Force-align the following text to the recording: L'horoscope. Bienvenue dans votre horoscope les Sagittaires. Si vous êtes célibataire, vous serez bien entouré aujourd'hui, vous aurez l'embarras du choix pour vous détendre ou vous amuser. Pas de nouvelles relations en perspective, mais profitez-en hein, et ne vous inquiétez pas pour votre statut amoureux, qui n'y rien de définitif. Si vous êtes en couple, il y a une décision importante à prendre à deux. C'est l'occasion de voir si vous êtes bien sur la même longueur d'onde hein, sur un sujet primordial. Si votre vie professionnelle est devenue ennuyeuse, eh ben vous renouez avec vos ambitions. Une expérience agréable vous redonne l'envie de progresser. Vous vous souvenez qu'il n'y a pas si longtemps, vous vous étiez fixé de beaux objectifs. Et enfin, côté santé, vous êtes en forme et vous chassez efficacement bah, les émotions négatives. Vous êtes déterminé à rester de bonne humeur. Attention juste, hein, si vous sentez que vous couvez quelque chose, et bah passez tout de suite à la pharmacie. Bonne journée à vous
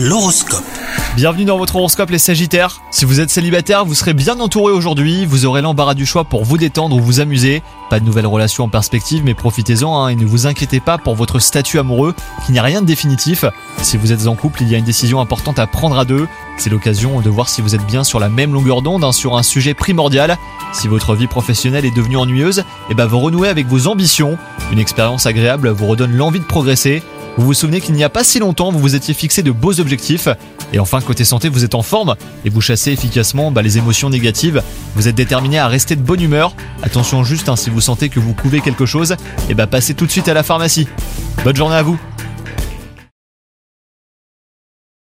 L'horoscope. 0.00 0.62
Bienvenue 1.16 1.44
dans 1.44 1.58
votre 1.58 1.74
horoscope 1.74 2.10
les 2.10 2.20
Sagittaires. 2.20 2.82
Si 2.92 3.04
vous 3.04 3.18
êtes 3.18 3.30
célibataire, 3.30 3.84
vous 3.84 3.96
serez 3.96 4.14
bien 4.14 4.38
entouré 4.38 4.72
aujourd'hui, 4.72 5.26
vous 5.26 5.44
aurez 5.44 5.60
l'embarras 5.60 5.94
du 5.94 6.06
choix 6.06 6.22
pour 6.22 6.44
vous 6.44 6.56
détendre 6.56 6.94
ou 6.94 7.00
vous 7.00 7.18
amuser. 7.18 7.64
Pas 7.90 7.98
de 7.98 8.04
nouvelles 8.04 8.28
relations 8.28 8.62
en 8.62 8.68
perspective, 8.68 9.24
mais 9.24 9.34
profitez-en 9.34 9.92
hein, 9.98 10.08
et 10.10 10.14
ne 10.14 10.24
vous 10.24 10.46
inquiétez 10.46 10.78
pas 10.78 10.98
pour 10.98 11.16
votre 11.16 11.40
statut 11.40 11.80
amoureux, 11.80 12.14
qui 12.46 12.52
n'y 12.52 12.60
rien 12.60 12.80
de 12.80 12.86
définitif. 12.86 13.44
Si 13.82 13.96
vous 13.96 14.12
êtes 14.12 14.28
en 14.28 14.36
couple, 14.36 14.62
il 14.62 14.68
y 14.68 14.76
a 14.76 14.78
une 14.78 14.84
décision 14.84 15.20
importante 15.20 15.58
à 15.58 15.66
prendre 15.66 15.98
à 15.98 16.04
deux. 16.04 16.28
C'est 16.58 16.70
l'occasion 16.70 17.20
de 17.20 17.28
voir 17.28 17.48
si 17.48 17.60
vous 17.60 17.74
êtes 17.74 17.84
bien 17.84 18.04
sur 18.04 18.20
la 18.20 18.28
même 18.28 18.52
longueur 18.52 18.82
d'onde 18.82 19.02
hein, 19.02 19.10
sur 19.10 19.36
un 19.36 19.42
sujet 19.42 19.74
primordial. 19.74 20.38
Si 20.72 20.86
votre 20.86 21.16
vie 21.16 21.26
professionnelle 21.26 21.84
est 21.84 21.90
devenue 21.90 22.18
ennuyeuse, 22.18 22.62
eh 22.88 22.94
ben 22.94 23.06
vous 23.06 23.18
renouez 23.18 23.48
avec 23.48 23.66
vos 23.66 23.88
ambitions. 23.88 24.38
Une 24.70 24.78
expérience 24.78 25.26
agréable 25.26 25.70
vous 25.70 25.86
redonne 25.86 26.14
l'envie 26.14 26.38
de 26.38 26.44
progresser. 26.44 27.02
Vous 27.38 27.44
vous 27.44 27.54
souvenez 27.54 27.80
qu'il 27.80 27.94
n'y 27.94 28.02
a 28.02 28.08
pas 28.08 28.24
si 28.24 28.40
longtemps, 28.40 28.72
vous 28.72 28.80
vous 28.80 28.96
étiez 28.96 29.14
fixé 29.14 29.44
de 29.44 29.52
beaux 29.52 29.78
objectifs. 29.78 30.28
Et 30.72 30.80
enfin, 30.80 31.00
côté 31.00 31.24
santé, 31.24 31.48
vous 31.48 31.64
êtes 31.64 31.76
en 31.76 31.82
forme 31.82 32.16
et 32.44 32.50
vous 32.50 32.60
chassez 32.60 32.90
efficacement 32.90 33.52
bah, 33.52 33.62
les 33.62 33.78
émotions 33.78 34.10
négatives. 34.10 34.60
Vous 34.96 35.06
êtes 35.06 35.14
déterminé 35.14 35.56
à 35.56 35.68
rester 35.68 35.94
de 35.94 36.02
bonne 36.02 36.20
humeur. 36.20 36.52
Attention 36.82 37.22
juste, 37.22 37.48
hein, 37.48 37.54
si 37.54 37.70
vous 37.70 37.80
sentez 37.80 38.08
que 38.08 38.18
vous 38.18 38.34
couvez 38.34 38.60
quelque 38.60 38.86
chose, 38.86 39.14
et 39.48 39.54
bah 39.54 39.68
passez 39.68 39.94
tout 39.94 40.04
de 40.04 40.10
suite 40.10 40.26
à 40.26 40.34
la 40.34 40.42
pharmacie. 40.42 40.88
Bonne 41.44 41.54
journée 41.54 41.76
à 41.76 41.82
vous 41.82 41.98